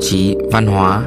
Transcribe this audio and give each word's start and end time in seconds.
chí 0.00 0.36
văn 0.52 0.66
hóa 0.66 1.02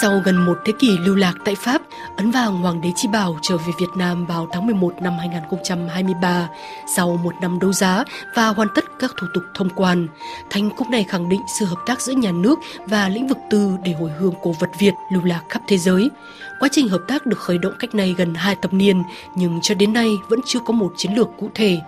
Sau 0.00 0.20
gần 0.24 0.36
một 0.36 0.58
thế 0.64 0.72
kỷ 0.78 0.98
lưu 0.98 1.16
lạc 1.16 1.34
tại 1.44 1.54
Pháp, 1.54 1.82
ấn 2.16 2.30
vàng 2.30 2.62
Hoàng 2.62 2.80
đế 2.80 2.92
Chi 2.96 3.08
Bảo 3.08 3.38
trở 3.42 3.56
về 3.56 3.72
Việt 3.80 3.86
Nam 3.96 4.26
vào 4.26 4.48
tháng 4.52 4.66
11 4.66 4.94
năm 5.02 5.18
2023 5.18 6.48
sau 6.96 7.16
một 7.24 7.34
năm 7.40 7.58
đấu 7.58 7.72
giá 7.72 8.04
và 8.36 8.48
hoàn 8.48 8.68
tất 8.74 8.84
các 8.98 9.12
thủ 9.20 9.26
tục 9.34 9.42
thông 9.54 9.68
quan. 9.76 10.08
Thành 10.50 10.70
cúc 10.70 10.90
này 10.90 11.04
khẳng 11.04 11.28
định 11.28 11.40
sự 11.58 11.64
hợp 11.66 11.78
tác 11.86 12.00
giữa 12.00 12.12
nhà 12.12 12.32
nước 12.32 12.58
và 12.86 13.08
lĩnh 13.08 13.26
vực 13.26 13.38
tư 13.50 13.70
để 13.84 13.92
hồi 13.92 14.10
hương 14.18 14.34
cổ 14.42 14.54
vật 14.60 14.70
Việt 14.78 14.94
lưu 15.12 15.24
lạc 15.24 15.42
khắp 15.48 15.62
thế 15.68 15.78
giới. 15.78 16.10
Quá 16.60 16.68
trình 16.72 16.88
hợp 16.88 17.02
tác 17.08 17.26
được 17.26 17.38
khởi 17.38 17.58
động 17.58 17.72
cách 17.78 17.94
này 17.94 18.14
gần 18.18 18.34
2 18.34 18.56
thập 18.62 18.74
niên, 18.74 19.02
nhưng 19.36 19.58
cho 19.62 19.74
đến 19.74 19.92
nay 19.92 20.08
vẫn 20.28 20.40
chưa 20.46 20.58
có 20.66 20.72
một 20.72 20.92
chiến 20.96 21.12
lược 21.14 21.28
cụ 21.38 21.50
thể. 21.54 21.80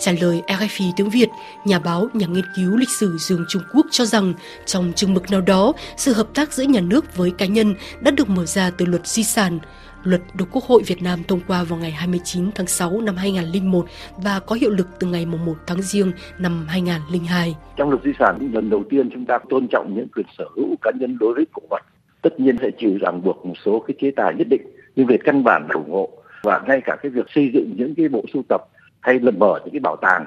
Trả 0.00 0.12
lời 0.20 0.42
RFI 0.46 0.92
tiếng 0.96 1.10
Việt, 1.10 1.28
nhà 1.64 1.78
báo, 1.78 2.08
nhà 2.12 2.26
nghiên 2.26 2.44
cứu 2.56 2.76
lịch 2.76 2.90
sử 2.90 3.16
Dương 3.18 3.44
Trung 3.48 3.62
Quốc 3.74 3.86
cho 3.90 4.04
rằng 4.04 4.34
trong 4.66 4.92
chừng 4.96 5.14
mực 5.14 5.30
nào 5.30 5.40
đó, 5.40 5.72
sự 5.96 6.12
hợp 6.12 6.28
tác 6.34 6.52
giữa 6.52 6.64
nhà 6.64 6.80
nước 6.80 7.16
với 7.16 7.30
cá 7.30 7.46
nhân 7.46 7.74
đã 8.00 8.10
được 8.10 8.28
mở 8.28 8.46
ra 8.46 8.70
từ 8.70 8.86
luật 8.86 9.06
di 9.06 9.24
sản. 9.24 9.58
Luật 10.04 10.20
được 10.34 10.44
Quốc 10.52 10.64
hội 10.64 10.82
Việt 10.86 11.02
Nam 11.02 11.22
thông 11.28 11.40
qua 11.46 11.64
vào 11.64 11.78
ngày 11.78 11.90
29 11.90 12.50
tháng 12.54 12.66
6 12.66 13.00
năm 13.00 13.16
2001 13.16 13.86
và 14.16 14.40
có 14.40 14.56
hiệu 14.56 14.70
lực 14.70 14.88
từ 14.98 15.06
ngày 15.06 15.26
1 15.26 15.38
tháng 15.66 15.82
Giêng 15.82 16.12
năm 16.38 16.66
2002. 16.68 17.56
Trong 17.76 17.90
luật 17.90 18.02
di 18.04 18.10
sản 18.18 18.50
lần 18.52 18.70
đầu 18.70 18.84
tiên 18.90 19.10
chúng 19.12 19.26
ta 19.26 19.38
tôn 19.50 19.68
trọng 19.68 19.94
những 19.94 20.08
quyền 20.16 20.26
sở 20.38 20.44
hữu 20.56 20.76
cá 20.82 20.90
nhân 21.00 21.18
đối 21.18 21.34
với 21.34 21.44
cổ 21.52 21.62
vật 21.70 21.82
tất 22.22 22.40
nhiên 22.40 22.56
sẽ 22.60 22.70
chịu 22.78 22.98
ràng 23.00 23.22
buộc 23.22 23.46
một 23.46 23.54
số 23.64 23.80
cái 23.80 23.94
chế 24.00 24.10
tài 24.10 24.34
nhất 24.34 24.46
định, 24.50 24.62
nhưng 24.96 25.06
về 25.06 25.18
căn 25.24 25.44
bản 25.44 25.66
là 25.68 25.74
ủng 25.74 25.90
hộ. 25.90 26.08
Và 26.42 26.60
ngay 26.66 26.80
cả 26.80 26.96
cái 27.02 27.10
việc 27.10 27.26
xây 27.34 27.50
dựng 27.54 27.72
những 27.76 27.94
cái 27.94 28.08
bộ 28.08 28.24
sưu 28.32 28.42
tập 28.48 28.60
hay 29.00 29.20
là 29.20 29.30
mở 29.30 29.60
những 29.64 29.72
cái 29.72 29.80
bảo 29.80 29.96
tàng 29.96 30.24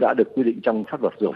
đã 0.00 0.14
được 0.14 0.34
quy 0.34 0.42
định 0.42 0.60
trong 0.62 0.84
pháp 0.84 1.02
luật 1.02 1.14
rồi. 1.18 1.34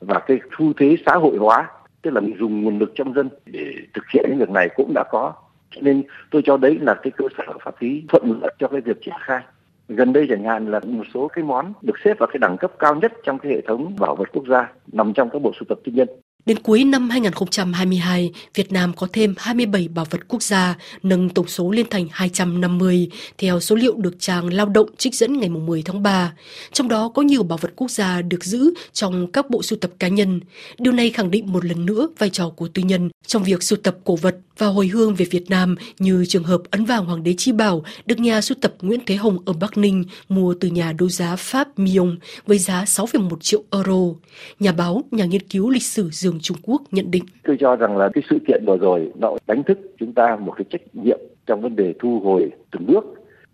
Và 0.00 0.18
cái 0.26 0.38
xu 0.58 0.72
thế 0.72 0.96
xã 1.06 1.12
hội 1.12 1.36
hóa, 1.36 1.70
tức 2.02 2.10
là 2.10 2.20
mình 2.20 2.36
dùng 2.38 2.62
nguồn 2.62 2.78
lực 2.78 2.92
trong 2.94 3.14
dân 3.14 3.28
để 3.46 3.74
thực 3.94 4.04
hiện 4.14 4.24
cái 4.28 4.38
việc 4.38 4.50
này 4.50 4.68
cũng 4.76 4.92
đã 4.94 5.04
có. 5.10 5.32
Cho 5.70 5.80
nên 5.80 6.02
tôi 6.30 6.42
cho 6.44 6.56
đấy 6.56 6.78
là 6.80 6.94
cái 6.94 7.10
cơ 7.16 7.24
sở 7.38 7.44
pháp 7.64 7.82
lý 7.82 8.04
thuận 8.08 8.40
lợi 8.40 8.54
cho 8.58 8.68
cái 8.68 8.80
việc 8.80 9.02
triển 9.02 9.14
khai. 9.20 9.42
Gần 9.88 10.12
đây 10.12 10.26
chẳng 10.30 10.44
hạn 10.44 10.70
là 10.70 10.80
một 10.80 11.04
số 11.14 11.28
cái 11.28 11.44
món 11.44 11.72
được 11.82 11.94
xếp 12.04 12.18
vào 12.18 12.26
cái 12.26 12.38
đẳng 12.38 12.56
cấp 12.56 12.72
cao 12.78 12.94
nhất 12.94 13.12
trong 13.24 13.38
cái 13.38 13.52
hệ 13.52 13.60
thống 13.60 13.96
bảo 14.00 14.16
vật 14.16 14.28
quốc 14.32 14.44
gia, 14.48 14.72
nằm 14.92 15.12
trong 15.12 15.30
các 15.30 15.42
bộ 15.42 15.52
sưu 15.54 15.66
tập 15.68 15.78
tư 15.84 15.92
nhân. 15.92 16.08
Đến 16.46 16.58
cuối 16.58 16.84
năm 16.84 17.10
2022, 17.10 18.32
Việt 18.54 18.72
Nam 18.72 18.92
có 18.96 19.06
thêm 19.12 19.34
27 19.38 19.88
bảo 19.88 20.06
vật 20.10 20.20
quốc 20.28 20.42
gia, 20.42 20.76
nâng 21.02 21.28
tổng 21.28 21.48
số 21.48 21.70
lên 21.70 21.86
thành 21.90 22.08
250, 22.10 23.08
theo 23.38 23.60
số 23.60 23.76
liệu 23.76 23.96
được 23.96 24.16
trang 24.18 24.52
Lao 24.52 24.66
động 24.66 24.88
trích 24.98 25.14
dẫn 25.14 25.38
ngày 25.38 25.48
10 25.48 25.82
tháng 25.82 26.02
3. 26.02 26.32
Trong 26.72 26.88
đó 26.88 27.08
có 27.08 27.22
nhiều 27.22 27.42
bảo 27.42 27.58
vật 27.58 27.72
quốc 27.76 27.90
gia 27.90 28.22
được 28.22 28.44
giữ 28.44 28.74
trong 28.92 29.32
các 29.32 29.50
bộ 29.50 29.62
sưu 29.62 29.78
tập 29.78 29.90
cá 29.98 30.08
nhân. 30.08 30.40
Điều 30.78 30.92
này 30.92 31.10
khẳng 31.10 31.30
định 31.30 31.52
một 31.52 31.64
lần 31.64 31.86
nữa 31.86 32.08
vai 32.18 32.30
trò 32.30 32.48
của 32.48 32.68
tư 32.68 32.82
nhân 32.82 33.10
trong 33.26 33.44
việc 33.44 33.62
sưu 33.62 33.78
tập 33.82 33.96
cổ 34.04 34.16
vật 34.16 34.36
và 34.58 34.66
hồi 34.66 34.86
hương 34.86 35.14
về 35.14 35.26
Việt 35.30 35.44
Nam 35.50 35.74
như 35.98 36.24
trường 36.28 36.44
hợp 36.44 36.60
ấn 36.70 36.84
vàng 36.84 37.04
Hoàng 37.04 37.22
đế 37.22 37.34
Chi 37.36 37.52
Bảo 37.52 37.82
được 38.06 38.18
nhà 38.18 38.40
sưu 38.40 38.56
tập 38.62 38.72
Nguyễn 38.82 39.00
Thế 39.06 39.14
Hồng 39.14 39.38
ở 39.46 39.52
Bắc 39.60 39.78
Ninh 39.78 40.04
mua 40.28 40.54
từ 40.60 40.68
nhà 40.68 40.92
đấu 40.98 41.08
giá 41.08 41.36
Pháp 41.36 41.78
Mion 41.78 42.16
với 42.46 42.58
giá 42.58 42.84
6,1 42.84 43.36
triệu 43.40 43.62
euro. 43.72 44.14
Nhà 44.60 44.72
báo, 44.72 45.02
nhà 45.10 45.24
nghiên 45.24 45.42
cứu 45.50 45.70
lịch 45.70 45.82
sử 45.82 46.10
Dương 46.10 46.38
Trung 46.40 46.56
Quốc 46.62 46.82
nhận 46.90 47.10
định. 47.10 47.24
Tôi 47.44 47.56
cho 47.60 47.76
rằng 47.76 47.96
là 47.96 48.08
cái 48.14 48.24
sự 48.30 48.38
kiện 48.48 48.64
vừa 48.66 48.76
rồi 48.76 49.12
nó 49.14 49.36
đánh 49.46 49.62
thức 49.62 49.78
chúng 49.98 50.12
ta 50.12 50.36
một 50.36 50.54
cái 50.56 50.64
trách 50.70 50.82
nhiệm 50.92 51.18
trong 51.46 51.60
vấn 51.60 51.76
đề 51.76 51.94
thu 52.00 52.20
hồi 52.24 52.50
từng 52.70 52.86
bước 52.86 53.04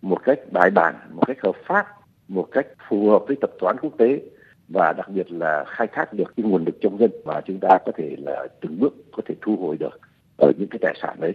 một 0.03 0.19
cách 0.25 0.39
bài 0.53 0.71
bản, 0.71 0.95
một 1.15 1.23
cách 1.27 1.37
hợp 1.43 1.57
pháp, 1.67 1.87
một 2.29 2.49
cách 2.53 2.67
phù 2.89 3.11
hợp 3.11 3.25
với 3.27 3.37
tập 3.41 3.51
toán 3.61 3.77
quốc 3.83 3.93
tế 3.99 4.21
và 4.69 4.93
đặc 4.97 5.09
biệt 5.09 5.33
là 5.33 5.65
khai 5.69 5.87
thác 5.93 6.13
được 6.13 6.33
cái 6.37 6.47
nguồn 6.47 6.65
lực 6.65 6.75
trong 6.81 6.99
dân 6.99 7.11
mà 7.25 7.41
chúng 7.47 7.59
ta 7.61 7.79
có 7.87 7.93
thể 7.97 8.17
là 8.19 8.47
từng 8.61 8.81
bước 8.81 8.95
có 9.13 9.23
thể 9.27 9.35
thu 9.41 9.57
hồi 9.57 9.77
được 9.77 10.01
ở 10.37 10.53
những 10.59 10.69
cái 10.69 10.79
tài 10.83 10.95
sản 11.03 11.17
đấy. 11.21 11.33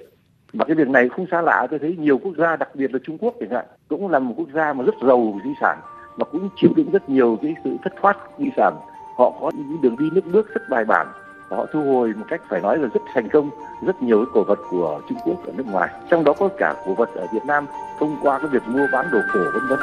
Và 0.53 0.65
cái 0.65 0.75
việc 0.75 0.87
này 0.87 1.09
không 1.09 1.25
xa 1.31 1.41
lạ, 1.41 1.67
tôi 1.69 1.79
thấy 1.79 1.95
nhiều 1.99 2.17
quốc 2.17 2.33
gia, 2.37 2.55
đặc 2.55 2.75
biệt 2.75 2.93
là 2.93 2.99
Trung 3.03 3.17
Quốc 3.17 3.33
chẳng 3.39 3.49
hạn, 3.49 3.65
cũng 3.87 4.09
là 4.09 4.19
một 4.19 4.33
quốc 4.37 4.47
gia 4.53 4.73
mà 4.73 4.83
rất 4.83 4.95
giàu 5.07 5.39
di 5.43 5.49
sản, 5.61 5.79
mà 6.17 6.25
cũng 6.25 6.49
chịu 6.55 6.69
đựng 6.75 6.91
rất 6.91 7.09
nhiều 7.09 7.37
cái 7.41 7.55
sự 7.63 7.69
thất 7.83 7.93
thoát 8.01 8.17
di 8.39 8.49
sản. 8.57 8.73
Họ 9.17 9.33
có 9.41 9.51
những 9.55 9.81
đường 9.81 9.95
đi 9.99 10.09
nước 10.13 10.21
bước 10.31 10.53
rất 10.53 10.61
bài 10.69 10.85
bản, 10.85 11.07
và 11.49 11.57
họ 11.57 11.65
thu 11.73 11.83
hồi 11.83 12.13
một 12.17 12.25
cách 12.29 12.41
phải 12.49 12.61
nói 12.61 12.77
là 12.77 12.87
rất 12.93 13.01
thành 13.13 13.29
công 13.29 13.49
rất 13.85 14.01
nhiều 14.01 14.17
cái 14.17 14.31
cổ 14.33 14.43
vật 14.43 14.59
của 14.69 15.01
Trung 15.09 15.17
Quốc 15.25 15.45
ở 15.45 15.53
nước 15.57 15.67
ngoài. 15.67 15.89
Trong 16.09 16.23
đó 16.23 16.33
có 16.33 16.49
cả 16.57 16.75
cổ 16.85 16.93
vật 16.93 17.09
ở 17.15 17.27
Việt 17.33 17.45
Nam, 17.45 17.65
thông 17.99 18.17
qua 18.21 18.39
cái 18.39 18.47
việc 18.47 18.63
mua 18.67 18.87
bán 18.91 19.05
đồ 19.11 19.19
cổ 19.33 19.39
vân 19.53 19.67
vân. 19.69 19.79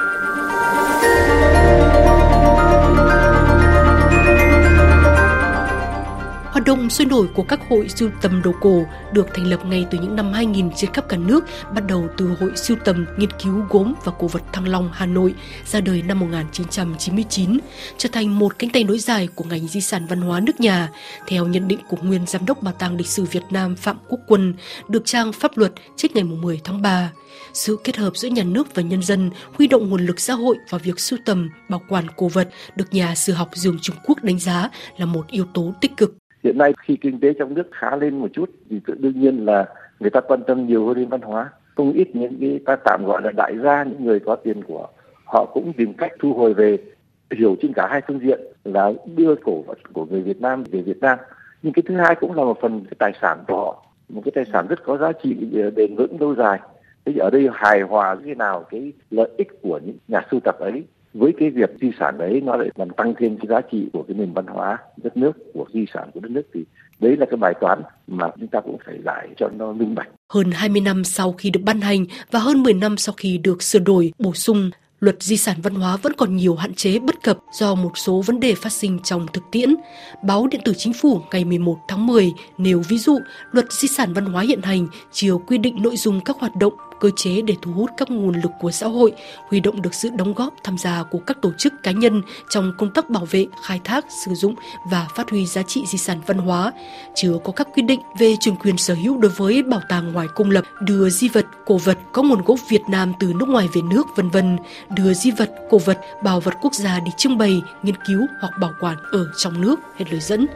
Hoạt 6.54 6.66
động 6.66 6.90
sôi 6.90 7.06
nổi 7.06 7.28
của 7.34 7.42
các 7.42 7.60
hội 7.68 7.88
sưu 7.88 8.10
tầm 8.22 8.42
đồ 8.42 8.52
cổ 8.60 8.84
được 9.12 9.26
thành 9.34 9.46
lập 9.46 9.66
ngay 9.66 9.86
từ 9.90 9.98
những 9.98 10.16
năm 10.16 10.32
2000 10.32 10.70
trên 10.76 10.92
khắp 10.92 11.08
cả 11.08 11.16
nước, 11.16 11.44
bắt 11.74 11.86
đầu 11.86 12.08
từ 12.16 12.36
Hội 12.40 12.50
sưu 12.56 12.76
tầm 12.84 13.06
nghiên 13.18 13.30
cứu 13.42 13.62
gốm 13.70 13.94
và 14.04 14.12
cổ 14.18 14.26
vật 14.26 14.42
Thăng 14.52 14.68
Long 14.68 14.90
Hà 14.92 15.06
Nội 15.06 15.34
ra 15.66 15.80
đời 15.80 16.02
năm 16.02 16.20
1999, 16.20 17.58
trở 17.98 18.08
thành 18.12 18.38
một 18.38 18.58
cánh 18.58 18.70
tay 18.70 18.84
nối 18.84 18.98
dài 18.98 19.28
của 19.34 19.44
ngành 19.44 19.68
di 19.68 19.80
sản 19.80 20.06
văn 20.06 20.20
hóa 20.20 20.40
nước 20.40 20.60
nhà. 20.60 20.88
Theo 21.26 21.46
nhận 21.46 21.68
định 21.68 21.78
của 21.88 21.96
nguyên 22.02 22.26
giám 22.26 22.46
đốc 22.46 22.62
Bảo 22.62 22.74
tàng 22.78 22.96
lịch 22.96 23.06
sử 23.06 23.24
Việt 23.24 23.44
Nam 23.50 23.76
Phạm 23.76 23.96
Quốc 24.08 24.20
Quân, 24.26 24.54
được 24.88 25.02
trang 25.04 25.32
pháp 25.32 25.58
luật 25.58 25.72
trích 25.96 26.14
ngày 26.16 26.24
10 26.24 26.60
tháng 26.64 26.82
3. 26.82 27.10
Sự 27.54 27.78
kết 27.84 27.96
hợp 27.96 28.16
giữa 28.16 28.28
nhà 28.28 28.44
nước 28.44 28.74
và 28.74 28.82
nhân 28.82 29.02
dân 29.02 29.30
huy 29.52 29.66
động 29.66 29.90
nguồn 29.90 30.06
lực 30.06 30.20
xã 30.20 30.34
hội 30.34 30.56
vào 30.70 30.80
việc 30.84 31.00
sưu 31.00 31.18
tầm, 31.24 31.50
bảo 31.68 31.82
quản 31.88 32.06
cổ 32.16 32.28
vật 32.28 32.48
được 32.76 32.94
nhà 32.94 33.14
sử 33.14 33.32
học 33.32 33.50
Dương 33.54 33.78
Trung 33.82 33.96
Quốc 34.04 34.22
đánh 34.22 34.38
giá 34.38 34.70
là 34.96 35.06
một 35.06 35.26
yếu 35.28 35.44
tố 35.54 35.74
tích 35.80 35.96
cực 35.96 36.14
hiện 36.44 36.58
nay 36.58 36.72
khi 36.78 36.96
kinh 36.96 37.20
tế 37.20 37.32
trong 37.32 37.54
nước 37.54 37.68
khá 37.72 37.96
lên 37.96 38.18
một 38.18 38.28
chút, 38.32 38.50
thì 38.70 38.80
tự 38.86 38.94
đương 38.98 39.20
nhiên 39.20 39.44
là 39.44 39.66
người 40.00 40.10
ta 40.10 40.20
quan 40.20 40.40
tâm 40.46 40.66
nhiều 40.66 40.86
hơn 40.86 40.96
đến 40.96 41.08
văn 41.08 41.20
hóa. 41.20 41.50
Không 41.74 41.92
ít 41.92 42.16
những 42.16 42.36
cái 42.40 42.60
ta 42.66 42.76
tạm 42.76 43.04
gọi 43.06 43.22
là 43.22 43.30
đại 43.30 43.58
gia, 43.58 43.82
những 43.84 44.04
người 44.04 44.20
có 44.20 44.36
tiền 44.36 44.64
của 44.64 44.88
họ 45.24 45.44
cũng 45.44 45.72
tìm 45.72 45.94
cách 45.94 46.12
thu 46.18 46.34
hồi 46.34 46.54
về. 46.54 46.78
Hiểu 47.30 47.56
trên 47.62 47.72
cả 47.72 47.86
hai 47.90 48.00
phương 48.06 48.20
diện 48.20 48.40
là 48.64 48.92
đưa 49.16 49.34
cổ 49.34 49.62
vật 49.66 49.78
của 49.92 50.06
người 50.06 50.22
Việt 50.22 50.40
Nam 50.40 50.64
về 50.64 50.82
Việt 50.82 51.00
Nam. 51.00 51.18
Nhưng 51.62 51.72
cái 51.72 51.82
thứ 51.86 51.96
hai 51.96 52.14
cũng 52.14 52.34
là 52.34 52.44
một 52.44 52.58
phần 52.60 52.84
cái 52.84 52.96
tài 52.98 53.12
sản 53.22 53.44
của 53.48 53.56
họ. 53.56 53.86
Một 54.08 54.22
cái 54.24 54.32
tài 54.34 54.44
sản 54.52 54.66
rất 54.68 54.84
có 54.84 54.96
giá 54.96 55.12
trị 55.22 55.36
ờ, 55.62 55.70
bền 55.70 55.96
vững 55.96 56.20
lâu 56.20 56.34
dài. 56.34 56.58
Thế 57.04 57.12
ở 57.18 57.30
đây 57.30 57.48
hài 57.52 57.80
hòa 57.80 58.14
như 58.14 58.22
thế 58.24 58.34
nào 58.34 58.64
cái 58.70 58.92
lợi 59.10 59.28
ích 59.36 59.62
của 59.62 59.80
những 59.84 59.96
nhà 60.08 60.20
sưu 60.30 60.40
tập 60.40 60.56
ấy 60.58 60.84
với 61.14 61.32
cái 61.38 61.50
việc 61.50 61.70
di 61.80 61.90
sản 61.98 62.18
đấy 62.18 62.40
nó 62.44 62.56
lại 62.56 62.68
làm 62.74 62.90
tăng 62.90 63.14
thêm 63.18 63.36
cái 63.36 63.46
giá 63.48 63.60
trị 63.72 63.86
của 63.92 64.04
cái 64.08 64.16
nền 64.18 64.32
văn 64.32 64.46
hóa 64.46 64.78
đất 65.02 65.16
nước 65.16 65.32
của 65.54 65.66
di 65.72 65.84
sản 65.94 66.10
của 66.14 66.20
đất 66.20 66.30
nước 66.30 66.42
thì 66.54 66.64
đấy 67.00 67.16
là 67.16 67.26
cái 67.26 67.36
bài 67.36 67.54
toán 67.60 67.82
mà 68.06 68.30
chúng 68.40 68.48
ta 68.48 68.60
cũng 68.60 68.78
phải 68.86 68.98
giải 69.04 69.28
cho 69.36 69.48
nó 69.48 69.72
minh 69.72 69.94
bạch. 69.94 70.08
Hơn 70.32 70.50
20 70.50 70.80
năm 70.80 71.04
sau 71.04 71.32
khi 71.32 71.50
được 71.50 71.60
ban 71.64 71.80
hành 71.80 72.04
và 72.30 72.38
hơn 72.38 72.62
10 72.62 72.74
năm 72.74 72.96
sau 72.96 73.14
khi 73.18 73.38
được 73.38 73.62
sửa 73.62 73.78
đổi, 73.78 74.12
bổ 74.18 74.34
sung, 74.34 74.70
luật 75.00 75.22
di 75.22 75.36
sản 75.36 75.56
văn 75.62 75.74
hóa 75.74 75.96
vẫn 75.96 76.12
còn 76.16 76.36
nhiều 76.36 76.54
hạn 76.54 76.74
chế 76.74 76.98
bất 76.98 77.22
cập 77.22 77.38
do 77.52 77.74
một 77.74 77.90
số 77.94 78.22
vấn 78.26 78.40
đề 78.40 78.54
phát 78.54 78.72
sinh 78.72 78.98
trong 79.04 79.26
thực 79.32 79.44
tiễn. 79.52 79.74
Báo 80.24 80.46
Điện 80.46 80.60
tử 80.64 80.72
Chính 80.76 80.92
phủ 80.92 81.20
ngày 81.32 81.44
11 81.44 81.76
tháng 81.88 82.06
10 82.06 82.32
nêu 82.58 82.82
ví 82.88 82.98
dụ 82.98 83.18
luật 83.52 83.72
di 83.72 83.88
sản 83.88 84.12
văn 84.12 84.24
hóa 84.24 84.42
hiện 84.42 84.62
hành 84.62 84.86
chưa 85.12 85.36
quy 85.46 85.58
định 85.58 85.82
nội 85.82 85.96
dung 85.96 86.20
các 86.24 86.36
hoạt 86.38 86.56
động 86.56 86.72
cơ 87.04 87.10
chế 87.16 87.42
để 87.42 87.56
thu 87.62 87.72
hút 87.72 87.90
các 87.96 88.10
nguồn 88.10 88.34
lực 88.34 88.52
của 88.60 88.70
xã 88.70 88.86
hội, 88.86 89.12
huy 89.48 89.60
động 89.60 89.82
được 89.82 89.94
sự 89.94 90.10
đóng 90.10 90.34
góp 90.34 90.54
tham 90.64 90.78
gia 90.78 91.02
của 91.02 91.18
các 91.18 91.36
tổ 91.42 91.52
chức 91.58 91.72
cá 91.82 91.90
nhân 91.90 92.22
trong 92.50 92.72
công 92.78 92.90
tác 92.90 93.10
bảo 93.10 93.24
vệ, 93.30 93.46
khai 93.62 93.80
thác, 93.84 94.04
sử 94.24 94.34
dụng 94.34 94.54
và 94.90 95.06
phát 95.14 95.30
huy 95.30 95.46
giá 95.46 95.62
trị 95.62 95.84
di 95.86 95.98
sản 95.98 96.20
văn 96.26 96.38
hóa, 96.38 96.72
chưa 97.14 97.38
có 97.44 97.52
các 97.52 97.68
quy 97.74 97.82
định 97.82 98.00
về 98.18 98.36
chủ 98.40 98.54
quyền 98.64 98.78
sở 98.78 98.94
hữu 98.94 99.18
đối 99.18 99.30
với 99.30 99.62
bảo 99.62 99.80
tàng 99.88 100.12
ngoài 100.12 100.26
công 100.34 100.50
lập, 100.50 100.64
đưa 100.80 101.10
di 101.10 101.28
vật, 101.28 101.46
cổ 101.66 101.76
vật 101.76 101.98
có 102.12 102.22
nguồn 102.22 102.42
gốc 102.44 102.58
Việt 102.68 102.82
Nam 102.88 103.12
từ 103.20 103.32
nước 103.38 103.48
ngoài 103.48 103.68
về 103.74 103.82
nước 103.82 104.06
vân 104.16 104.30
vân, 104.30 104.56
đưa 104.90 105.14
di 105.14 105.30
vật, 105.30 105.50
cổ 105.70 105.78
vật, 105.78 106.00
bảo 106.22 106.40
vật 106.40 106.54
quốc 106.62 106.74
gia 106.74 107.00
đi 107.00 107.10
trưng 107.16 107.38
bày, 107.38 107.62
nghiên 107.82 107.96
cứu 108.06 108.20
hoặc 108.40 108.52
bảo 108.60 108.72
quản 108.80 108.96
ở 109.12 109.26
trong 109.36 109.60
nước, 109.60 109.80
hết 109.96 110.04
lời 110.10 110.20
dẫn. 110.20 110.46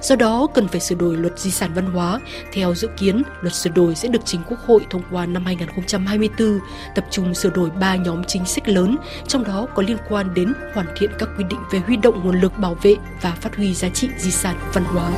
Do 0.00 0.16
đó 0.16 0.46
cần 0.54 0.68
phải 0.68 0.80
sửa 0.80 0.94
đổi 0.94 1.16
luật 1.16 1.38
di 1.38 1.50
sản 1.50 1.70
văn 1.74 1.86
hóa. 1.86 2.20
Theo 2.52 2.74
dự 2.74 2.88
kiến, 2.98 3.22
luật 3.40 3.54
sửa 3.54 3.70
đổi 3.70 3.94
sẽ 3.94 4.08
được 4.08 4.22
chính 4.24 4.40
Quốc 4.48 4.58
hội 4.66 4.80
thông 4.90 5.02
qua 5.10 5.26
năm 5.26 5.44
2020 5.44 5.93
2024 6.06 6.60
tập 6.94 7.04
trung 7.10 7.34
sửa 7.34 7.50
đổi 7.50 7.70
ba 7.70 7.96
nhóm 7.96 8.24
chính 8.24 8.44
sách 8.44 8.68
lớn, 8.68 8.96
trong 9.28 9.44
đó 9.44 9.66
có 9.74 9.82
liên 9.82 9.98
quan 10.08 10.34
đến 10.34 10.52
hoàn 10.74 10.86
thiện 10.96 11.10
các 11.18 11.28
quy 11.38 11.44
định 11.50 11.60
về 11.70 11.78
huy 11.78 11.96
động 11.96 12.20
nguồn 12.24 12.40
lực 12.40 12.58
bảo 12.58 12.76
vệ 12.82 12.96
và 13.22 13.30
phát 13.40 13.56
huy 13.56 13.74
giá 13.74 13.88
trị 13.88 14.08
di 14.18 14.30
sản 14.30 14.56
văn 14.74 14.84
hóa. 14.84 15.10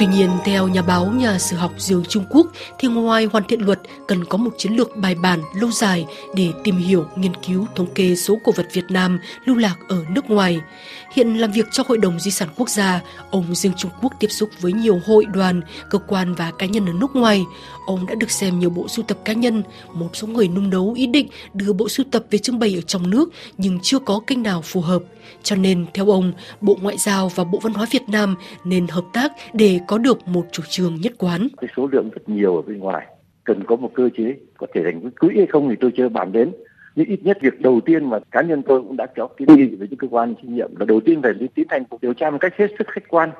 Tuy 0.00 0.06
nhiên, 0.06 0.30
theo 0.44 0.68
nhà 0.68 0.82
báo 0.82 1.06
nhà 1.06 1.38
sử 1.38 1.56
học 1.56 1.72
Dương 1.78 2.04
Trung 2.08 2.24
Quốc, 2.30 2.46
thì 2.78 2.88
ngoài 2.88 3.24
hoàn 3.24 3.44
thiện 3.44 3.60
luật 3.60 3.80
cần 4.08 4.24
có 4.24 4.38
một 4.38 4.50
chiến 4.58 4.72
lược 4.72 4.96
bài 4.96 5.14
bản 5.14 5.42
lâu 5.54 5.70
dài 5.70 6.06
để 6.34 6.52
tìm 6.64 6.76
hiểu, 6.76 7.06
nghiên 7.16 7.32
cứu, 7.46 7.66
thống 7.76 7.94
kê 7.94 8.16
số 8.16 8.38
cổ 8.44 8.52
vật 8.52 8.66
Việt 8.72 8.84
Nam 8.88 9.18
lưu 9.44 9.56
lạc 9.56 9.74
ở 9.88 10.04
nước 10.08 10.30
ngoài. 10.30 10.60
Hiện 11.12 11.34
làm 11.34 11.50
việc 11.50 11.66
cho 11.70 11.82
Hội 11.86 11.98
đồng 11.98 12.20
Di 12.20 12.30
sản 12.30 12.48
Quốc 12.56 12.68
gia, 12.68 13.02
ông 13.30 13.44
Dương 13.54 13.72
Trung 13.76 13.90
Quốc 14.02 14.12
tiếp 14.20 14.28
xúc 14.28 14.48
với 14.60 14.72
nhiều 14.72 15.00
hội 15.06 15.24
đoàn, 15.34 15.60
cơ 15.90 15.98
quan 15.98 16.34
và 16.34 16.52
cá 16.58 16.66
nhân 16.66 16.86
ở 16.86 16.92
nước 17.00 17.16
ngoài. 17.16 17.44
Ông 17.86 18.06
đã 18.06 18.14
được 18.14 18.30
xem 18.30 18.58
nhiều 18.58 18.70
bộ 18.70 18.88
sưu 18.88 19.04
tập 19.04 19.18
cá 19.24 19.32
nhân, 19.32 19.62
một 19.94 20.08
số 20.12 20.26
người 20.26 20.48
nung 20.48 20.70
nấu 20.70 20.92
ý 20.92 21.06
định 21.06 21.28
đưa 21.54 21.72
bộ 21.72 21.88
sưu 21.88 22.06
tập 22.10 22.24
về 22.30 22.38
trưng 22.38 22.58
bày 22.58 22.78
ở 22.78 22.80
trong 22.80 23.10
nước 23.10 23.30
nhưng 23.58 23.78
chưa 23.82 23.98
có 23.98 24.20
kênh 24.26 24.42
nào 24.42 24.62
phù 24.62 24.80
hợp. 24.80 25.02
Cho 25.42 25.56
nên, 25.56 25.86
theo 25.94 26.10
ông, 26.10 26.32
Bộ 26.60 26.76
Ngoại 26.82 26.96
giao 26.98 27.28
và 27.28 27.44
Bộ 27.44 27.58
Văn 27.62 27.72
hóa 27.72 27.86
Việt 27.90 28.08
Nam 28.08 28.34
nên 28.64 28.86
hợp 28.86 29.04
tác 29.12 29.32
để 29.52 29.80
có 29.88 29.98
được 29.98 30.28
một 30.28 30.46
chủ 30.52 30.62
trương 30.68 31.00
nhất 31.00 31.12
quán. 31.18 31.48
Cái 31.60 31.70
số 31.76 31.88
lượng 31.92 32.10
rất 32.10 32.28
nhiều 32.28 32.56
ở 32.56 32.62
bên 32.62 32.78
ngoài, 32.78 33.06
cần 33.44 33.64
có 33.66 33.76
một 33.76 33.90
cơ 33.94 34.08
chế, 34.16 34.34
có 34.58 34.66
thể 34.74 34.80
thành 34.84 35.10
quỹ 35.10 35.28
hay 35.36 35.46
không 35.52 35.68
thì 35.70 35.76
tôi 35.80 35.90
chưa 35.96 36.08
bàn 36.08 36.32
đến. 36.32 36.52
Nhưng 36.94 37.06
ít 37.06 37.20
nhất 37.22 37.38
việc 37.40 37.60
đầu 37.60 37.80
tiên 37.80 38.10
mà 38.10 38.18
cá 38.30 38.42
nhân 38.42 38.62
tôi 38.62 38.80
cũng 38.80 38.96
đã 38.96 39.06
có 39.06 39.26
kiến 39.26 39.48
nghị 39.56 39.74
với 39.74 39.88
những 39.88 39.98
cơ 39.98 40.08
quan 40.10 40.34
trách 40.34 40.44
nhiệm 40.44 40.76
là 40.76 40.84
đầu 40.84 41.00
tiên 41.00 41.22
phải 41.22 41.32
tiến 41.54 41.66
hành 41.68 41.84
cuộc 41.84 42.00
điều 42.00 42.14
tra 42.14 42.30
một 42.30 42.38
cách 42.40 42.56
hết 42.56 42.70
sức 42.78 42.88
khách 42.88 43.08
quan 43.08 43.30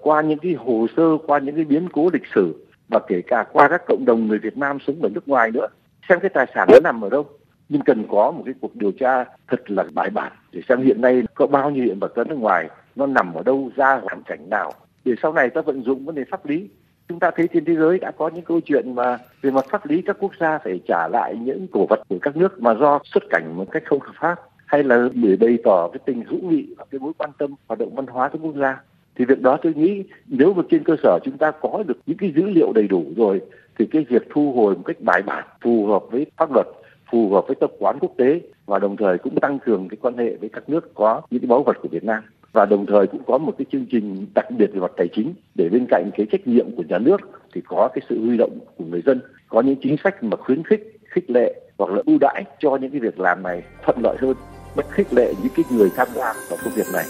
qua 0.00 0.22
những 0.22 0.38
cái 0.38 0.54
hồ 0.54 0.86
sơ, 0.96 1.02
qua 1.26 1.38
những 1.38 1.56
cái 1.56 1.64
biến 1.64 1.88
cố 1.92 2.10
lịch 2.12 2.26
sử 2.34 2.66
và 2.88 3.00
kể 3.08 3.22
cả 3.26 3.44
qua 3.52 3.68
các 3.68 3.82
cộng 3.88 4.04
đồng 4.06 4.28
người 4.28 4.38
Việt 4.38 4.56
Nam 4.56 4.78
sống 4.86 5.02
ở 5.02 5.08
nước 5.08 5.28
ngoài 5.28 5.50
nữa 5.50 5.66
xem 6.08 6.20
cái 6.20 6.30
tài 6.34 6.46
sản 6.54 6.68
nó 6.72 6.80
nằm 6.80 7.04
ở 7.04 7.10
đâu. 7.10 7.26
Nhưng 7.68 7.82
cần 7.82 8.04
có 8.08 8.30
một 8.30 8.42
cái 8.44 8.54
cuộc 8.60 8.76
điều 8.76 8.92
tra 8.92 9.24
thật 9.48 9.70
là 9.70 9.84
bài 9.94 10.10
bản 10.10 10.32
để 10.52 10.60
xem 10.68 10.82
hiện 10.82 11.00
nay 11.00 11.22
có 11.34 11.46
bao 11.46 11.70
nhiêu 11.70 11.84
hiện 11.84 11.98
vật 11.98 12.14
ở 12.14 12.24
nước 12.24 12.38
ngoài 12.38 12.68
nó 12.96 13.06
nằm 13.06 13.34
ở 13.34 13.42
đâu 13.42 13.70
ra 13.76 14.00
hoàn 14.02 14.22
cảnh 14.22 14.50
nào. 14.50 14.72
Để 15.04 15.14
sau 15.22 15.32
này 15.32 15.50
ta 15.50 15.60
vận 15.60 15.82
dụng 15.82 16.04
vấn 16.04 16.14
đề 16.14 16.24
pháp 16.30 16.46
lý 16.46 16.68
chúng 17.08 17.20
ta 17.20 17.30
thấy 17.36 17.48
trên 17.54 17.64
thế 17.64 17.74
giới 17.74 17.98
đã 17.98 18.10
có 18.10 18.30
những 18.34 18.44
câu 18.44 18.60
chuyện 18.60 18.94
mà 18.94 19.18
về 19.42 19.50
mặt 19.50 19.64
pháp 19.70 19.86
lý 19.86 20.02
các 20.02 20.16
quốc 20.20 20.32
gia 20.40 20.58
phải 20.58 20.80
trả 20.88 21.08
lại 21.08 21.36
những 21.40 21.66
cổ 21.72 21.86
vật 21.90 22.00
của 22.08 22.18
các 22.22 22.36
nước 22.36 22.62
mà 22.62 22.74
do 22.74 23.00
xuất 23.04 23.22
cảnh 23.30 23.56
một 23.56 23.70
cách 23.70 23.82
không 23.86 24.00
hợp 24.00 24.12
pháp, 24.20 24.40
hay 24.66 24.82
là 24.82 25.08
để 25.14 25.36
bày 25.40 25.58
tỏ 25.64 25.88
cái 25.92 26.00
tình 26.06 26.22
hữu 26.22 26.40
nghị 26.42 26.66
và 26.78 26.84
cái 26.90 26.98
mối 26.98 27.12
quan 27.18 27.30
tâm, 27.38 27.54
hoạt 27.68 27.78
động 27.78 27.94
văn 27.94 28.06
hóa 28.06 28.28
của 28.28 28.38
quốc 28.42 28.54
gia. 28.56 28.80
Thì 29.16 29.24
việc 29.24 29.40
đó 29.40 29.58
tôi 29.62 29.74
nghĩ 29.74 30.04
nếu 30.26 30.54
mà 30.54 30.62
trên 30.70 30.84
cơ 30.84 30.96
sở 31.02 31.18
chúng 31.24 31.38
ta 31.38 31.50
có 31.50 31.82
được 31.86 31.98
những 32.06 32.16
cái 32.16 32.32
dữ 32.36 32.42
liệu 32.42 32.72
đầy 32.72 32.88
đủ 32.88 33.04
rồi, 33.16 33.40
thì 33.78 33.86
cái 33.86 34.06
việc 34.08 34.22
thu 34.30 34.52
hồi 34.52 34.74
một 34.74 34.82
cách 34.84 34.96
bài 35.00 35.22
bản, 35.22 35.44
phù 35.60 35.86
hợp 35.86 36.02
với 36.10 36.26
pháp 36.36 36.52
luật, 36.54 36.66
phù 37.10 37.30
hợp 37.30 37.44
với 37.46 37.56
tập 37.60 37.70
quán 37.78 37.98
quốc 38.00 38.12
tế 38.16 38.40
và 38.66 38.78
đồng 38.78 38.96
thời 38.96 39.18
cũng 39.18 39.40
tăng 39.40 39.58
cường 39.58 39.88
cái 39.88 39.96
quan 40.00 40.16
hệ 40.16 40.36
với 40.36 40.48
các 40.48 40.68
nước 40.68 40.94
có 40.94 41.22
những 41.30 41.40
cái 41.40 41.48
báu 41.48 41.62
vật 41.62 41.76
của 41.82 41.88
Việt 41.88 42.04
Nam 42.04 42.22
và 42.56 42.66
đồng 42.66 42.86
thời 42.86 43.06
cũng 43.06 43.22
có 43.26 43.38
một 43.38 43.54
cái 43.58 43.66
chương 43.72 43.86
trình 43.90 44.26
đặc 44.34 44.50
biệt 44.50 44.70
về 44.72 44.80
mặt 44.80 44.92
tài 44.96 45.08
chính, 45.08 45.34
để 45.54 45.68
bên 45.68 45.86
cạnh 45.88 46.10
cái 46.16 46.26
trách 46.32 46.46
nhiệm 46.46 46.76
của 46.76 46.82
nhà 46.88 46.98
nước 46.98 47.20
thì 47.54 47.60
có 47.68 47.88
cái 47.94 48.02
sự 48.08 48.26
huy 48.26 48.36
động 48.36 48.58
của 48.76 48.84
người 48.84 49.02
dân, 49.06 49.20
có 49.48 49.60
những 49.60 49.76
chính 49.82 49.96
sách 50.04 50.22
mà 50.22 50.36
khuyến 50.36 50.62
khích 50.64 51.00
khích 51.10 51.30
lệ 51.30 51.60
hoặc 51.78 51.90
là 51.90 52.02
ưu 52.06 52.18
đãi 52.20 52.44
cho 52.58 52.76
những 52.76 52.90
cái 52.90 53.00
việc 53.00 53.20
làm 53.20 53.42
này 53.42 53.62
thuận 53.84 53.98
lợi 54.02 54.16
hơn, 54.20 54.34
bất 54.76 54.86
khích 54.90 55.14
lệ 55.14 55.34
những 55.42 55.52
cái 55.56 55.64
người 55.70 55.90
tham 55.96 56.08
gia 56.14 56.32
vào 56.50 56.58
công 56.64 56.74
việc 56.76 56.86
này. 56.92 57.04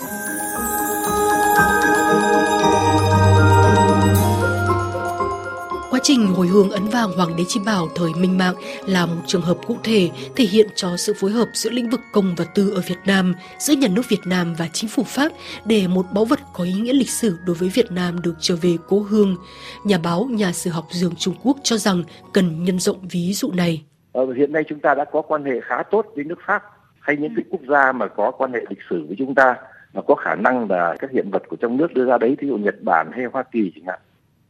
Trình 6.08 6.26
hồi 6.26 6.46
hương 6.46 6.70
ấn 6.70 6.82
vàng 6.92 7.12
Hoàng 7.16 7.36
đế 7.36 7.44
Chi 7.48 7.60
Bảo 7.66 7.88
thời 7.94 8.10
Minh 8.20 8.38
Mạng 8.38 8.54
là 8.86 9.06
một 9.06 9.22
trường 9.26 9.42
hợp 9.42 9.56
cụ 9.66 9.76
thể 9.84 10.10
thể 10.36 10.44
hiện 10.44 10.66
cho 10.74 10.96
sự 10.96 11.12
phối 11.20 11.30
hợp 11.30 11.46
giữa 11.52 11.70
lĩnh 11.70 11.90
vực 11.90 12.00
công 12.12 12.34
và 12.36 12.44
tư 12.54 12.70
ở 12.70 12.82
Việt 12.88 12.98
Nam, 13.06 13.34
giữa 13.58 13.74
nhà 13.74 13.88
nước 13.88 14.02
Việt 14.08 14.20
Nam 14.26 14.54
và 14.58 14.68
chính 14.72 14.90
phủ 14.90 15.02
Pháp 15.02 15.32
để 15.64 15.86
một 15.88 16.06
báu 16.14 16.24
vật 16.24 16.38
có 16.54 16.64
ý 16.64 16.72
nghĩa 16.72 16.92
lịch 16.92 17.10
sử 17.10 17.36
đối 17.46 17.56
với 17.56 17.68
Việt 17.68 17.92
Nam 17.92 18.22
được 18.22 18.34
trở 18.40 18.56
về 18.62 18.76
cố 18.88 19.00
hương. 19.00 19.36
Nhà 19.84 19.98
báo, 20.04 20.28
nhà 20.30 20.52
sử 20.52 20.70
học 20.70 20.84
Dương 20.90 21.14
Trung 21.18 21.34
Quốc 21.42 21.56
cho 21.62 21.76
rằng 21.76 22.02
cần 22.32 22.64
nhân 22.64 22.78
rộng 22.78 23.08
ví 23.10 23.32
dụ 23.32 23.52
này. 23.52 23.84
Ở 24.12 24.32
hiện 24.36 24.52
nay 24.52 24.64
chúng 24.68 24.80
ta 24.80 24.94
đã 24.94 25.04
có 25.04 25.22
quan 25.22 25.44
hệ 25.44 25.60
khá 25.62 25.82
tốt 25.82 26.06
với 26.14 26.24
nước 26.24 26.38
Pháp 26.46 26.62
hay 27.00 27.16
những 27.16 27.34
cái 27.36 27.44
quốc 27.50 27.60
gia 27.68 27.92
mà 27.92 28.08
có 28.08 28.30
quan 28.30 28.52
hệ 28.52 28.60
lịch 28.70 28.82
sử 28.90 29.04
với 29.06 29.16
chúng 29.18 29.34
ta 29.34 29.54
mà 29.94 30.02
có 30.08 30.14
khả 30.14 30.34
năng 30.34 30.70
là 30.70 30.96
các 30.98 31.10
hiện 31.10 31.30
vật 31.30 31.42
của 31.48 31.56
trong 31.56 31.76
nước 31.76 31.94
đưa 31.94 32.04
ra 32.04 32.18
đấy, 32.18 32.36
thí 32.40 32.48
dụ 32.48 32.56
Nhật 32.56 32.82
Bản 32.82 33.10
hay 33.12 33.24
Hoa 33.32 33.42
Kỳ 33.52 33.72
chẳng 33.74 33.84
hạn 33.86 33.98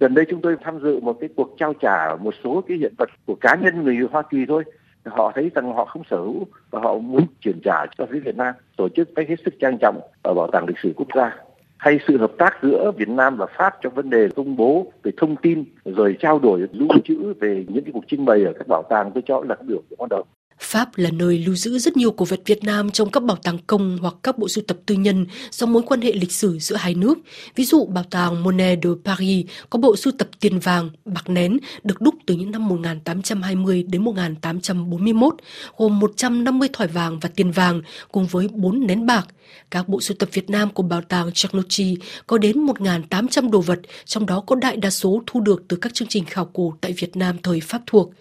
gần 0.00 0.14
đây 0.14 0.24
chúng 0.28 0.40
tôi 0.40 0.56
tham 0.64 0.78
dự 0.82 1.00
một 1.00 1.16
cái 1.20 1.28
cuộc 1.36 1.54
trao 1.58 1.74
trả 1.74 2.16
một 2.20 2.34
số 2.44 2.64
cái 2.68 2.76
hiện 2.78 2.94
vật 2.98 3.08
của 3.26 3.34
cá 3.40 3.54
nhân 3.54 3.84
người 3.84 3.96
Hoa 4.10 4.22
Kỳ 4.22 4.38
thôi. 4.48 4.64
Họ 5.04 5.32
thấy 5.34 5.50
rằng 5.54 5.72
họ 5.72 5.84
không 5.84 6.02
sở 6.10 6.16
hữu 6.16 6.46
và 6.70 6.80
họ 6.80 6.98
muốn 6.98 7.26
chuyển 7.40 7.60
trả 7.64 7.86
cho 7.98 8.06
phía 8.12 8.20
Việt 8.20 8.36
Nam, 8.36 8.54
tổ 8.76 8.88
chức 8.88 9.08
cách 9.14 9.28
hết 9.28 9.36
sức 9.44 9.54
trang 9.60 9.78
trọng 9.80 10.00
ở 10.22 10.34
bảo 10.34 10.48
tàng 10.52 10.66
lịch 10.66 10.78
sử 10.82 10.92
quốc 10.96 11.08
gia. 11.14 11.36
Hay 11.76 11.98
sự 12.08 12.18
hợp 12.18 12.32
tác 12.38 12.56
giữa 12.62 12.92
Việt 12.96 13.08
Nam 13.08 13.36
và 13.36 13.46
Pháp 13.46 13.74
trong 13.80 13.94
vấn 13.94 14.10
đề 14.10 14.28
công 14.36 14.56
bố 14.56 14.92
về 15.02 15.12
thông 15.16 15.36
tin, 15.36 15.64
rồi 15.84 16.16
trao 16.20 16.38
đổi 16.38 16.66
lưu 16.72 16.88
trữ 17.04 17.32
về 17.40 17.64
những 17.68 17.84
cái 17.84 17.92
cuộc 17.92 18.06
trưng 18.06 18.24
bày 18.24 18.44
ở 18.44 18.52
các 18.58 18.68
bảo 18.68 18.82
tàng 18.82 19.10
tôi 19.14 19.22
cho 19.26 19.42
là 19.48 19.56
biểu 19.66 19.82
của 19.90 19.96
con 19.98 20.08
đầu 20.08 20.24
Pháp 20.58 20.98
là 20.98 21.10
nơi 21.10 21.38
lưu 21.38 21.54
giữ 21.54 21.78
rất 21.78 21.96
nhiều 21.96 22.10
cổ 22.10 22.24
vật 22.24 22.40
Việt 22.46 22.64
Nam 22.64 22.90
trong 22.90 23.10
các 23.10 23.22
bảo 23.22 23.36
tàng 23.36 23.58
công 23.66 23.98
hoặc 24.00 24.14
các 24.22 24.38
bộ 24.38 24.48
sưu 24.48 24.64
tập 24.66 24.76
tư 24.86 24.94
nhân 24.94 25.26
do 25.50 25.66
mối 25.66 25.82
quan 25.86 26.00
hệ 26.00 26.12
lịch 26.12 26.32
sử 26.32 26.58
giữa 26.58 26.76
hai 26.76 26.94
nước. 26.94 27.18
Ví 27.54 27.64
dụ, 27.64 27.84
bảo 27.84 28.04
tàng 28.10 28.42
Monet 28.42 28.78
de 28.82 28.90
Paris 29.04 29.46
có 29.70 29.78
bộ 29.78 29.96
sưu 29.96 30.12
tập 30.18 30.28
tiền 30.40 30.58
vàng, 30.58 30.90
bạc 31.04 31.30
nén 31.30 31.58
được 31.84 32.00
đúc 32.00 32.14
từ 32.26 32.34
những 32.34 32.50
năm 32.50 32.68
1820 32.68 33.82
đến 33.82 34.04
1841, 34.04 35.34
gồm 35.76 35.98
150 35.98 36.68
thỏi 36.72 36.88
vàng 36.88 37.18
và 37.18 37.28
tiền 37.28 37.50
vàng 37.50 37.82
cùng 38.12 38.26
với 38.26 38.48
4 38.48 38.86
nén 38.86 39.06
bạc. 39.06 39.26
Các 39.70 39.88
bộ 39.88 40.00
sưu 40.00 40.16
tập 40.18 40.28
Việt 40.32 40.50
Nam 40.50 40.70
của 40.70 40.82
bảo 40.82 41.02
tàng 41.02 41.30
Charnochi 41.34 41.96
có 42.26 42.38
đến 42.38 42.66
1.800 42.66 43.50
đồ 43.50 43.60
vật, 43.60 43.80
trong 44.04 44.26
đó 44.26 44.40
có 44.46 44.56
đại 44.56 44.76
đa 44.76 44.90
số 44.90 45.22
thu 45.26 45.40
được 45.40 45.64
từ 45.68 45.76
các 45.76 45.94
chương 45.94 46.08
trình 46.08 46.24
khảo 46.24 46.44
cổ 46.44 46.74
tại 46.80 46.92
Việt 46.92 47.16
Nam 47.16 47.36
thời 47.42 47.60
Pháp 47.60 47.82
thuộc. 47.86 48.12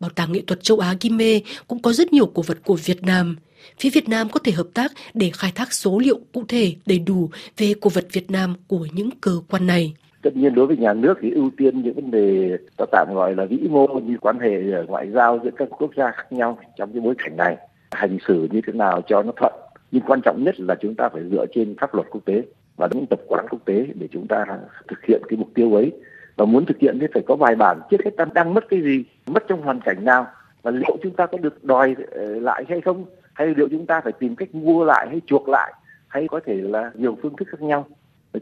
Bảo 0.00 0.10
tàng 0.10 0.32
nghệ 0.32 0.42
thuật 0.46 0.62
châu 0.62 0.78
Á 0.78 0.94
Kim 1.00 1.16
Mê 1.16 1.40
cũng 1.68 1.82
có 1.82 1.92
rất 1.92 2.12
nhiều 2.12 2.26
cổ 2.26 2.42
vật 2.46 2.58
của 2.64 2.76
Việt 2.84 3.02
Nam. 3.02 3.36
Phía 3.78 3.90
Việt 3.90 4.08
Nam 4.08 4.28
có 4.28 4.40
thể 4.44 4.52
hợp 4.52 4.66
tác 4.74 4.92
để 5.14 5.30
khai 5.34 5.52
thác 5.54 5.72
số 5.72 5.98
liệu 5.98 6.18
cụ 6.32 6.44
thể 6.48 6.74
đầy 6.86 6.98
đủ 6.98 7.30
về 7.56 7.74
cổ 7.80 7.90
vật 7.90 8.06
Việt 8.12 8.30
Nam 8.30 8.54
của 8.66 8.86
những 8.92 9.10
cơ 9.20 9.32
quan 9.50 9.66
này. 9.66 9.94
Tất 10.22 10.36
nhiên 10.36 10.54
đối 10.54 10.66
với 10.66 10.76
nhà 10.76 10.92
nước 10.92 11.14
thì 11.22 11.30
ưu 11.30 11.50
tiên 11.56 11.82
những 11.82 11.94
vấn 11.94 12.10
đề 12.10 12.56
ta 12.76 12.84
tạm 12.92 13.08
gọi 13.14 13.34
là 13.34 13.44
vĩ 13.44 13.58
mô 13.70 13.86
như 13.86 14.16
quan 14.20 14.38
hệ 14.38 14.62
ngoại 14.86 15.10
giao 15.10 15.40
giữa 15.44 15.50
các 15.56 15.68
quốc 15.78 15.90
gia 15.96 16.10
khác 16.10 16.32
nhau 16.32 16.58
trong 16.76 16.92
cái 16.92 17.00
bối 17.00 17.14
cảnh 17.18 17.36
này. 17.36 17.56
Hành 17.90 18.18
xử 18.28 18.48
như 18.50 18.60
thế 18.66 18.72
nào 18.72 19.02
cho 19.08 19.22
nó 19.22 19.32
thuận. 19.36 19.52
Nhưng 19.90 20.02
quan 20.06 20.20
trọng 20.24 20.44
nhất 20.44 20.54
là 20.60 20.74
chúng 20.80 20.94
ta 20.94 21.08
phải 21.12 21.22
dựa 21.30 21.46
trên 21.54 21.76
pháp 21.80 21.94
luật 21.94 22.06
quốc 22.10 22.20
tế 22.24 22.42
và 22.76 22.88
những 22.92 23.06
tập 23.06 23.20
quán 23.26 23.46
quốc 23.50 23.60
tế 23.64 23.86
để 23.94 24.08
chúng 24.12 24.26
ta 24.26 24.44
thực 24.88 25.04
hiện 25.08 25.22
cái 25.28 25.36
mục 25.36 25.48
tiêu 25.54 25.74
ấy 25.74 25.92
và 26.36 26.44
muốn 26.44 26.66
thực 26.66 26.78
hiện 26.78 26.98
thì 27.00 27.06
phải 27.14 27.22
có 27.26 27.36
bài 27.36 27.54
bản 27.54 27.80
trước 27.90 28.04
hết 28.04 28.10
ta 28.16 28.24
đang 28.34 28.54
mất 28.54 28.68
cái 28.68 28.82
gì, 28.82 29.04
mất 29.26 29.44
trong 29.48 29.62
hoàn 29.62 29.80
cảnh 29.80 30.04
nào, 30.04 30.26
và 30.62 30.70
liệu 30.70 30.96
chúng 31.02 31.14
ta 31.14 31.26
có 31.26 31.38
được 31.38 31.64
đòi 31.64 31.96
ờ, 32.10 32.24
lại 32.24 32.64
hay 32.68 32.80
không, 32.80 33.04
hay 33.32 33.54
liệu 33.56 33.68
chúng 33.70 33.86
ta 33.86 34.00
phải 34.00 34.12
tìm 34.12 34.36
cách 34.36 34.54
mua 34.54 34.84
lại 34.84 35.06
hay 35.08 35.20
chuộc 35.26 35.48
lại, 35.48 35.72
hay 36.08 36.28
có 36.28 36.40
thể 36.44 36.54
là 36.54 36.90
nhiều 36.94 37.18
phương 37.22 37.36
thức 37.36 37.48
khác 37.48 37.62
nhau. 37.62 37.86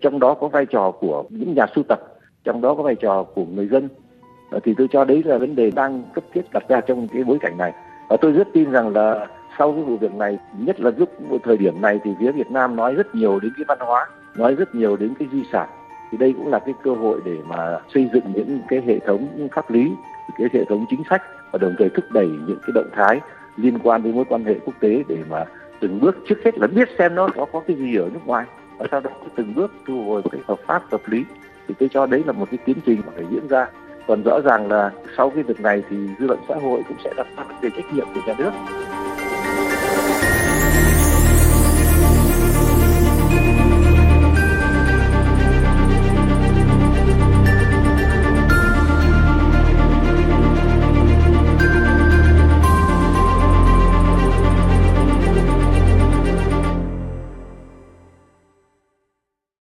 Trong 0.00 0.20
đó 0.20 0.34
có 0.34 0.48
vai 0.48 0.66
trò 0.66 0.90
của 0.90 1.24
những 1.30 1.54
nhà 1.54 1.66
sưu 1.74 1.84
tập, 1.88 2.00
trong 2.44 2.60
đó 2.60 2.74
có 2.74 2.82
vai 2.82 2.94
trò 2.94 3.22
của 3.22 3.44
người 3.44 3.68
dân. 3.68 3.88
Thì 4.64 4.74
tôi 4.78 4.88
cho 4.90 5.04
đấy 5.04 5.22
là 5.24 5.38
vấn 5.38 5.56
đề 5.56 5.70
đang 5.70 6.02
cấp 6.14 6.24
thiết 6.32 6.42
đặt 6.52 6.68
ra 6.68 6.80
trong 6.80 7.08
cái 7.08 7.24
bối 7.24 7.38
cảnh 7.40 7.58
này. 7.58 7.72
Và 8.08 8.16
tôi 8.20 8.32
rất 8.32 8.48
tin 8.52 8.70
rằng 8.70 8.88
là 8.88 9.26
sau 9.58 9.72
cái 9.72 9.82
vụ 9.82 9.96
việc 9.96 10.14
này, 10.14 10.38
nhất 10.58 10.80
là 10.80 10.90
lúc 10.96 11.08
thời 11.44 11.56
điểm 11.56 11.80
này 11.80 12.00
thì 12.04 12.10
phía 12.20 12.32
Việt 12.32 12.50
Nam 12.50 12.76
nói 12.76 12.94
rất 12.94 13.14
nhiều 13.14 13.40
đến 13.40 13.52
cái 13.56 13.64
văn 13.68 13.78
hóa, 13.80 14.06
nói 14.36 14.54
rất 14.54 14.74
nhiều 14.74 14.96
đến 14.96 15.14
cái 15.18 15.28
di 15.32 15.42
sản 15.52 15.68
thì 16.10 16.18
đây 16.18 16.32
cũng 16.32 16.48
là 16.48 16.58
cái 16.58 16.74
cơ 16.82 16.94
hội 16.94 17.20
để 17.24 17.36
mà 17.48 17.78
xây 17.94 18.10
dựng 18.14 18.24
những 18.34 18.60
cái 18.68 18.82
hệ 18.86 18.98
thống 18.98 19.48
pháp 19.52 19.70
lý, 19.70 19.92
cái 20.38 20.48
hệ 20.52 20.64
thống 20.64 20.86
chính 20.90 21.02
sách 21.10 21.22
và 21.52 21.58
đồng 21.58 21.74
thời 21.78 21.88
thúc 21.88 22.04
đẩy 22.10 22.26
những 22.26 22.58
cái 22.62 22.72
động 22.74 22.90
thái 22.92 23.20
liên 23.56 23.78
quan 23.78 24.02
đến 24.02 24.14
mối 24.14 24.24
quan 24.28 24.44
hệ 24.44 24.54
quốc 24.64 24.74
tế 24.80 25.02
để 25.08 25.18
mà 25.30 25.44
từng 25.80 26.00
bước 26.00 26.16
trước 26.28 26.36
hết 26.44 26.58
là 26.58 26.66
biết 26.66 26.88
xem 26.98 27.14
nó 27.14 27.28
có 27.36 27.46
có 27.52 27.60
cái 27.66 27.76
gì 27.76 27.96
ở 27.96 28.08
nước 28.12 28.26
ngoài 28.26 28.44
và 28.78 28.86
sau 28.90 29.00
đó 29.00 29.10
từng 29.36 29.54
bước 29.54 29.72
thu 29.86 30.04
hồi 30.04 30.22
một 30.22 30.28
cái 30.32 30.40
hợp 30.48 30.58
pháp, 30.66 30.82
hợp 30.90 31.00
lý. 31.06 31.24
Thì 31.68 31.74
tôi 31.78 31.88
cho 31.92 32.06
đấy 32.06 32.22
là 32.26 32.32
một 32.32 32.48
cái 32.50 32.58
tiến 32.64 32.76
trình 32.86 33.02
mà 33.06 33.12
phải 33.14 33.24
diễn 33.30 33.48
ra. 33.48 33.66
Còn 34.06 34.22
rõ 34.22 34.40
ràng 34.44 34.68
là 34.68 34.90
sau 35.16 35.30
cái 35.30 35.42
việc 35.42 35.60
này 35.60 35.82
thì 35.90 35.96
dư 36.18 36.26
luận 36.26 36.38
xã 36.48 36.54
hội 36.54 36.82
cũng 36.88 36.96
sẽ 37.04 37.10
đặt 37.16 37.26
ra 37.36 37.44
vấn 37.44 37.56
đề 37.62 37.70
trách 37.76 37.94
nhiệm 37.94 38.06
của 38.14 38.20
nhà 38.26 38.34
nước. 38.38 38.50